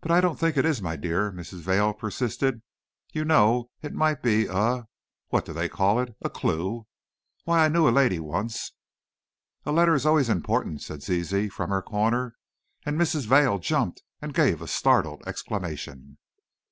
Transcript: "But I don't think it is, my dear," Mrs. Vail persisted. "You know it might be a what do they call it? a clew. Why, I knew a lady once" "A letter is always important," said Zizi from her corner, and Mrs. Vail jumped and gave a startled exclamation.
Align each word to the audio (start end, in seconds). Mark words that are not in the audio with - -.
"But 0.00 0.10
I 0.10 0.20
don't 0.20 0.34
think 0.36 0.56
it 0.56 0.64
is, 0.64 0.82
my 0.82 0.96
dear," 0.96 1.30
Mrs. 1.30 1.60
Vail 1.60 1.92
persisted. 1.94 2.60
"You 3.12 3.24
know 3.24 3.70
it 3.82 3.92
might 3.94 4.20
be 4.20 4.48
a 4.50 4.88
what 5.28 5.44
do 5.44 5.52
they 5.52 5.68
call 5.68 6.00
it? 6.00 6.16
a 6.22 6.28
clew. 6.28 6.88
Why, 7.44 7.64
I 7.66 7.68
knew 7.68 7.88
a 7.88 7.94
lady 7.94 8.18
once" 8.18 8.72
"A 9.64 9.70
letter 9.70 9.94
is 9.94 10.06
always 10.06 10.28
important," 10.28 10.82
said 10.82 11.04
Zizi 11.04 11.48
from 11.48 11.70
her 11.70 11.82
corner, 11.82 12.34
and 12.84 12.98
Mrs. 13.00 13.26
Vail 13.26 13.60
jumped 13.60 14.02
and 14.20 14.34
gave 14.34 14.60
a 14.60 14.66
startled 14.66 15.22
exclamation. 15.24 16.18